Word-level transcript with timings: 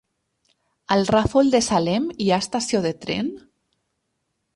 A 0.93 0.95
el 0.95 1.03
Ràfol 1.09 1.51
de 1.55 1.61
Salem 1.65 2.07
hi 2.25 2.31
ha 2.31 2.39
estació 2.45 2.81
de 2.87 2.95
tren? 3.05 3.29